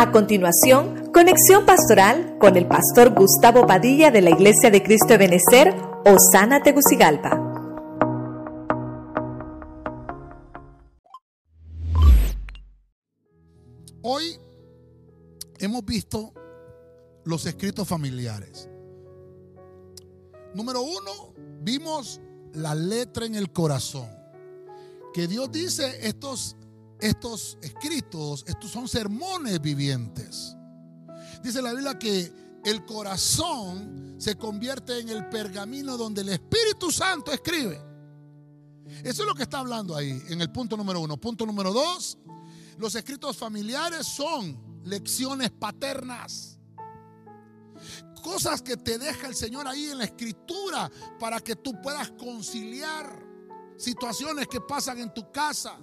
A 0.00 0.12
continuación, 0.12 1.12
conexión 1.12 1.66
pastoral 1.66 2.38
con 2.40 2.56
el 2.56 2.66
pastor 2.66 3.12
Gustavo 3.14 3.66
Padilla 3.66 4.10
de 4.10 4.22
la 4.22 4.30
Iglesia 4.30 4.70
de 4.70 4.82
Cristo 4.82 5.08
de 5.08 5.18
Benecer, 5.18 5.74
Osana 6.06 6.62
Tegucigalpa. 6.62 7.38
Hoy 14.00 14.38
hemos 15.58 15.84
visto 15.84 16.32
los 17.24 17.44
escritos 17.44 17.86
familiares. 17.86 18.70
Número 20.54 20.80
uno, 20.80 21.34
vimos 21.60 22.22
la 22.54 22.74
letra 22.74 23.26
en 23.26 23.34
el 23.34 23.52
corazón. 23.52 24.08
Que 25.12 25.26
Dios 25.26 25.52
dice 25.52 26.08
estos, 26.08 26.56
estos 27.00 27.58
escritos, 27.62 28.44
estos 28.46 28.70
son 28.70 28.88
sermones 28.88 29.60
vivientes. 29.60 30.56
Dice 31.42 31.62
la 31.62 31.72
Biblia 31.72 31.98
que 31.98 32.32
el 32.64 32.84
corazón 32.84 34.16
se 34.18 34.36
convierte 34.36 34.98
en 34.98 35.08
el 35.08 35.28
pergamino 35.28 35.96
donde 35.96 36.20
el 36.20 36.28
Espíritu 36.30 36.90
Santo 36.90 37.32
escribe. 37.32 37.80
Eso 39.02 39.22
es 39.22 39.28
lo 39.28 39.34
que 39.34 39.44
está 39.44 39.60
hablando 39.60 39.96
ahí 39.96 40.20
en 40.28 40.40
el 40.40 40.50
punto 40.50 40.76
número 40.76 41.00
uno. 41.00 41.16
Punto 41.16 41.46
número 41.46 41.72
dos, 41.72 42.18
los 42.76 42.94
escritos 42.94 43.36
familiares 43.36 44.06
son 44.06 44.82
lecciones 44.84 45.50
paternas 45.50 46.60
cosas 48.20 48.62
que 48.62 48.76
te 48.76 48.98
deja 48.98 49.26
el 49.26 49.34
Señor 49.34 49.66
ahí 49.66 49.86
en 49.86 49.98
la 49.98 50.04
escritura 50.04 50.90
para 51.18 51.40
que 51.40 51.56
tú 51.56 51.80
puedas 51.82 52.10
conciliar 52.12 53.26
situaciones 53.76 54.46
que 54.46 54.60
pasan 54.60 54.98
en 54.98 55.12
tu 55.12 55.30
casa. 55.32 55.78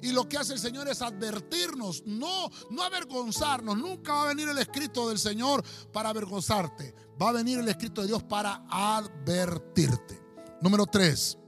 Y 0.00 0.12
lo 0.12 0.28
que 0.28 0.38
hace 0.38 0.54
el 0.54 0.58
Señor 0.58 0.88
es 0.88 1.02
advertirnos, 1.02 2.02
no, 2.06 2.50
no 2.70 2.82
avergonzarnos. 2.82 3.76
Nunca 3.76 4.14
va 4.14 4.24
a 4.24 4.28
venir 4.28 4.48
el 4.48 4.58
escrito 4.58 5.08
del 5.08 5.18
Señor 5.18 5.64
para 5.92 6.08
avergonzarte. 6.08 6.94
Va 7.20 7.28
a 7.28 7.32
venir 7.32 7.58
el 7.58 7.68
escrito 7.68 8.00
de 8.00 8.08
Dios 8.08 8.22
para 8.22 8.64
advertirte. 8.70 10.20
Número 10.60 10.86
tres, 10.86 11.38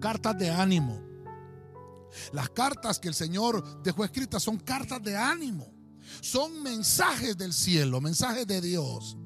cartas 0.00 0.38
de 0.38 0.50
ánimo. 0.50 1.00
Las 2.32 2.50
cartas 2.50 2.98
que 2.98 3.08
el 3.08 3.14
Señor 3.14 3.82
dejó 3.82 4.04
escritas 4.04 4.42
son 4.42 4.58
cartas 4.58 5.02
de 5.02 5.16
ánimo. 5.16 5.72
Son 6.20 6.62
mensajes 6.62 7.36
del 7.36 7.52
cielo, 7.52 8.00
mensajes 8.00 8.46
de 8.46 8.60
Dios. 8.60 9.16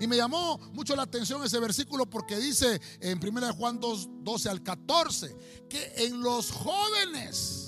Y 0.00 0.06
me 0.06 0.16
llamó 0.16 0.58
mucho 0.72 0.96
la 0.96 1.02
atención 1.02 1.42
ese 1.44 1.60
versículo 1.60 2.08
porque 2.08 2.36
dice 2.36 2.80
en 3.00 3.20
1 3.24 3.54
Juan 3.54 3.78
2, 3.78 4.08
12 4.22 4.48
al 4.48 4.62
14 4.62 5.36
que 5.68 5.92
en 5.96 6.20
los 6.20 6.50
jóvenes, 6.50 7.61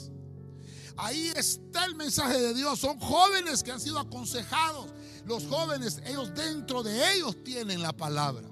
ahí 0.96 1.32
está 1.36 1.84
el 1.84 1.94
mensaje 1.94 2.40
de 2.40 2.54
Dios, 2.54 2.78
son 2.78 2.98
jóvenes 2.98 3.62
que 3.62 3.72
han 3.72 3.80
sido 3.80 3.98
aconsejados. 3.98 4.92
Los 5.26 5.46
jóvenes, 5.46 6.00
ellos 6.06 6.34
dentro 6.34 6.82
de 6.82 7.14
ellos 7.14 7.42
tienen 7.42 7.82
la 7.82 7.92
palabra. 7.92 8.48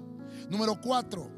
Número 0.49 0.79
4, 0.81 1.31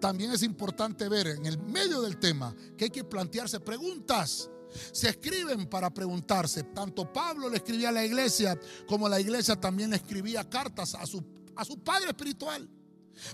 también 0.00 0.30
es 0.32 0.42
importante 0.42 1.08
ver 1.08 1.28
en 1.28 1.46
el 1.46 1.58
medio 1.58 2.00
del 2.00 2.18
tema 2.18 2.54
que 2.76 2.84
hay 2.84 2.90
que 2.90 3.04
plantearse 3.04 3.60
preguntas. 3.60 4.50
Se 4.92 5.10
escriben 5.10 5.66
para 5.66 5.92
preguntarse. 5.92 6.62
Tanto 6.64 7.12
Pablo 7.12 7.50
le 7.50 7.56
escribía 7.56 7.90
a 7.90 7.92
la 7.92 8.04
iglesia 8.04 8.58
como 8.86 9.08
la 9.08 9.20
iglesia 9.20 9.60
también 9.60 9.90
le 9.90 9.96
escribía 9.96 10.48
cartas 10.48 10.94
a 10.94 11.04
su 11.06 11.22
a 11.56 11.64
su 11.64 11.78
padre 11.82 12.08
espiritual. 12.08 12.68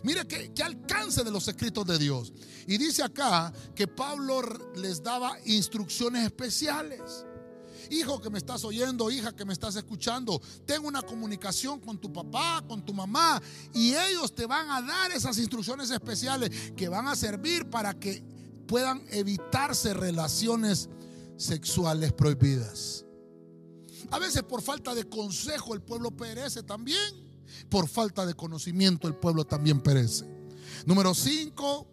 Mire 0.03 0.27
que, 0.27 0.63
alcance 0.63 1.25
de 1.25 1.31
los 1.31 1.49
escritos 1.49 1.87
de 1.87 1.99
Dios. 1.99 2.33
Y 2.67 2.79
dice 2.79 3.03
acá 3.03 3.53
que 3.75 3.87
Pablo 3.87 4.43
les 4.77 5.03
daba 5.03 5.37
instrucciones 5.47 6.25
especiales. 6.25 7.25
Hijo 7.91 8.21
que 8.21 8.29
me 8.29 8.39
estás 8.39 8.65
oyendo, 8.65 9.11
hija 9.11 9.35
que 9.35 9.47
me 9.47 9.55
estás 9.55 9.77
escuchando, 9.77 10.43
ten 10.67 10.85
una 10.85 11.01
comunicación 11.01 11.81
con 11.81 11.99
tu 11.99 12.13
papá, 12.13 12.63
con 12.69 12.85
tu 12.85 12.93
mamá, 12.93 13.41
y 13.73 13.95
ellos 13.95 14.35
te 14.35 14.45
van 14.45 14.71
a 14.71 14.83
dar 14.83 15.11
esas 15.13 15.39
instrucciones 15.39 15.91
especiales 15.91 16.73
que 16.77 16.89
van 16.89 17.09
a 17.09 17.17
servir 17.17 17.71
para 17.71 17.95
que 17.95 18.23
puedan 18.67 19.03
evitarse 19.09 19.95
relaciones 19.95 20.91
sexuales 21.39 22.13
prohibidas. 22.13 23.07
A 24.11 24.19
veces 24.19 24.43
por 24.43 24.61
falta 24.61 24.95
de 24.95 25.05
consejo 25.05 25.75
el 25.75 25.81
pueblo 25.81 26.11
perece 26.11 26.63
también. 26.63 27.28
Por 27.69 27.89
falta 27.89 28.27
de 28.27 28.35
conocimiento 28.35 29.09
el 29.09 29.15
pueblo 29.15 29.45
también 29.45 29.81
perece. 29.81 30.27
Número 30.87 31.15
5, 31.15 31.87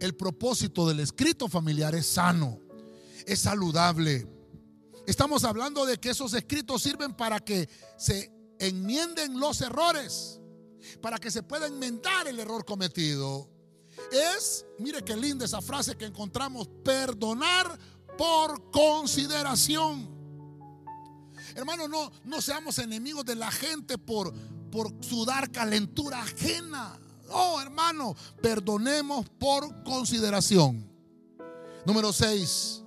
el 0.00 0.14
propósito 0.16 0.88
del 0.88 1.00
escrito 1.00 1.48
familiar 1.48 1.94
es 1.94 2.06
sano, 2.06 2.60
es 3.26 3.40
saludable. 3.40 4.26
Estamos 5.06 5.44
hablando 5.44 5.86
de 5.86 5.98
que 5.98 6.10
esos 6.10 6.34
escritos 6.34 6.82
sirven 6.82 7.14
para 7.14 7.40
que 7.40 7.68
se 7.96 8.32
enmienden 8.58 9.38
los 9.38 9.60
errores, 9.60 10.40
para 11.00 11.18
que 11.18 11.30
se 11.30 11.42
pueda 11.42 11.66
enmendar 11.66 12.28
el 12.28 12.38
error 12.38 12.64
cometido. 12.64 13.50
Es, 14.12 14.64
mire 14.78 15.02
qué 15.02 15.16
linda 15.16 15.44
esa 15.44 15.60
frase 15.60 15.96
que 15.96 16.06
encontramos, 16.06 16.68
perdonar 16.84 17.78
por 18.16 18.70
consideración. 18.70 20.19
Hermano, 21.54 21.88
no, 21.88 22.10
no 22.24 22.40
seamos 22.40 22.78
enemigos 22.78 23.24
de 23.24 23.34
la 23.34 23.50
gente 23.50 23.98
por, 23.98 24.32
por 24.70 24.92
sudar 25.04 25.50
calentura 25.50 26.22
ajena. 26.22 26.98
Oh, 27.30 27.60
hermano, 27.60 28.16
perdonemos 28.42 29.28
por 29.38 29.82
consideración. 29.84 30.88
Número 31.86 32.12
6. 32.12 32.82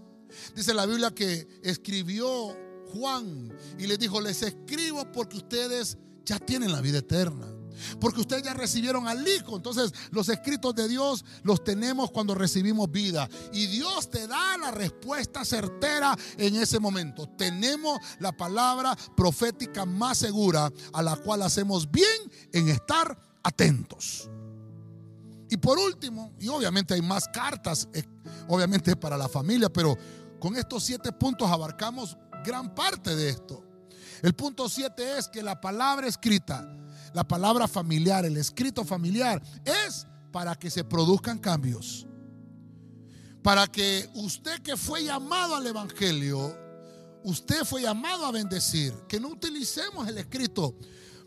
Dice 0.56 0.74
la 0.74 0.85
Biblia 0.85 1.12
que 1.12 1.47
escribió 1.63 2.56
Juan 2.94 3.51
y 3.79 3.88
le 3.88 3.97
dijo, 3.97 4.22
les 4.22 4.44
escribo 4.44 5.12
porque 5.12 5.38
ustedes 5.38 5.97
ya 6.25 6.40
tienen 6.40 6.72
la 6.72 6.81
vida 6.81 7.00
eterna. 7.00 7.47
Porque 8.00 8.22
ustedes 8.22 8.44
ya 8.44 8.53
recibieron 8.53 9.07
al 9.07 9.28
Hijo. 9.28 9.56
Entonces 9.56 9.94
los 10.11 10.29
escritos 10.29 10.75
de 10.75 10.88
Dios 10.88 11.23
los 11.44 11.63
tenemos 11.63 12.11
cuando 12.11 12.35
recibimos 12.35 12.91
vida. 12.91 13.29
Y 13.51 13.67
Dios 13.67 14.09
te 14.09 14.28
da 14.28 14.57
la 14.57 14.72
respuesta 14.72 15.45
certera 15.45 16.17
en 16.38 16.56
ese 16.56 16.79
momento. 16.79 17.28
Tenemos 17.38 18.00
la 18.19 18.31
palabra 18.31 18.95
profética 19.16 19.85
más 19.85 20.17
segura 20.17 20.72
a 20.94 21.01
la 21.01 21.16
cual 21.16 21.41
hacemos 21.41 21.89
bien 21.89 22.07
en 22.51 22.69
estar 22.69 23.17
atentos. 23.44 24.29
Y 25.50 25.57
por 25.57 25.78
último, 25.78 26.33
y 26.39 26.47
obviamente 26.47 26.95
hay 26.95 27.01
más 27.01 27.28
cartas, 27.28 27.88
eh, 27.94 28.03
obviamente 28.47 28.95
para 28.95 29.17
la 29.17 29.29
familia, 29.29 29.69
pero 29.69 29.95
con 30.39 30.56
estos 30.56 30.83
siete 30.83 31.12
puntos 31.12 31.50
abarcamos 31.50 32.17
gran 32.44 32.73
parte 32.73 33.16
de 33.16 33.29
esto. 33.29 33.63
El 34.23 34.34
punto 34.34 34.67
siete 34.67 35.19
es 35.19 35.28
que 35.28 35.44
la 35.44 35.61
palabra 35.61 36.07
escrita 36.07 36.67
la 37.13 37.23
palabra 37.23 37.67
familiar, 37.67 38.25
el 38.25 38.38
escrito 38.38 38.84
familiar, 38.84 39.41
es 39.63 40.07
para 40.31 40.56
que 40.56 40.69
se 40.69 40.84
produzcan 40.84 41.38
cambios. 41.38 42.07
Para 43.41 43.67
que 43.67 44.09
usted 44.16 44.62
que 44.62 44.75
fue 44.75 45.03
llamado 45.03 45.56
al 45.56 45.67
Evangelio, 45.67 46.57
usted 47.23 47.63
fue 47.66 47.83
llamado 47.83 48.25
a 48.25 48.31
bendecir, 48.31 48.94
que 49.07 49.19
no 49.19 49.29
utilicemos 49.29 50.07
el 50.07 50.17
escrito 50.17 50.75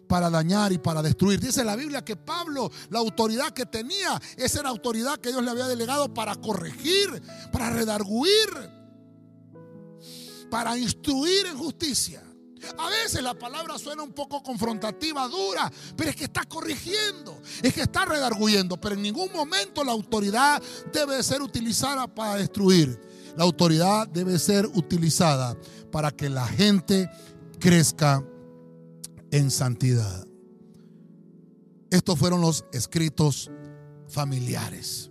para 0.09 0.29
dañar 0.31 0.73
y 0.73 0.79
para 0.79 1.03
destruir. 1.03 1.39
Dice 1.39 1.65
la 1.65 1.77
Biblia 1.77 2.05
que 2.05 2.17
Pablo, 2.17 2.71
la 2.91 2.99
autoridad 2.99 3.51
que 3.51 3.67
tenía, 3.67 4.21
esa 4.37 4.61
era 4.61 4.71
autoridad 4.71 5.19
que 5.19 5.31
Dios 5.31 5.45
le 5.45 5.51
había 5.51 5.69
delegado 5.69 6.13
para 6.13 6.35
corregir, 6.35 7.23
para 7.53 7.71
redarguir, 7.71 8.49
para 10.51 10.77
instruir 10.77 11.47
en 11.47 11.59
justicia. 11.59 12.23
A 12.79 12.89
veces 12.89 13.23
la 13.23 13.35
palabra 13.35 13.79
suena 13.79 14.03
un 14.03 14.13
poco 14.13 14.43
confrontativa, 14.43 15.29
dura, 15.29 15.71
pero 15.97 16.11
es 16.11 16.17
que 16.17 16.25
está 16.25 16.45
corrigiendo, 16.45 17.41
es 17.63 17.75
que 17.75 17.83
está 17.83 18.05
redarguyendo, 18.05 18.81
pero 18.81 18.95
en 18.95 19.03
ningún 19.03 19.33
momento 19.33 19.85
la 19.85 19.93
autoridad 19.93 20.63
debe 20.93 21.23
ser 21.23 21.43
utilizada 21.43 22.07
para 22.07 22.37
destruir. 22.37 23.01
La 23.37 23.45
autoridad 23.45 24.09
debe 24.09 24.39
ser 24.39 24.67
utilizada 24.67 25.57
para 25.93 26.11
que 26.11 26.31
la 26.31 26.47
gente 26.47 27.11
crezca 27.59 28.25
en 29.31 29.51
santidad. 29.51 30.27
Estos 31.91 32.19
fueron 32.19 32.41
los 32.41 32.65
escritos 32.73 33.51
familiares. 34.09 35.11